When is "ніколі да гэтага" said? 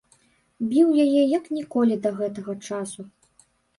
1.57-2.57